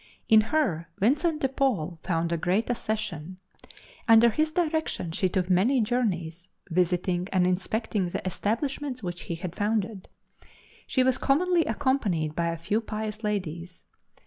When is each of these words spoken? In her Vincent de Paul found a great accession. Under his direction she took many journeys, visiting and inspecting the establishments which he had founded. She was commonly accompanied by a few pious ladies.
In 0.27 0.41
her 0.49 0.89
Vincent 0.97 1.41
de 1.41 1.47
Paul 1.47 1.99
found 2.01 2.31
a 2.31 2.35
great 2.37 2.71
accession. 2.71 3.37
Under 4.07 4.31
his 4.31 4.51
direction 4.51 5.11
she 5.11 5.29
took 5.29 5.47
many 5.47 5.79
journeys, 5.79 6.49
visiting 6.71 7.27
and 7.31 7.45
inspecting 7.45 8.09
the 8.09 8.25
establishments 8.25 9.03
which 9.03 9.21
he 9.29 9.35
had 9.35 9.55
founded. 9.55 10.09
She 10.87 11.03
was 11.03 11.19
commonly 11.19 11.65
accompanied 11.65 12.35
by 12.35 12.47
a 12.47 12.57
few 12.57 12.81
pious 12.81 13.23
ladies. 13.23 13.85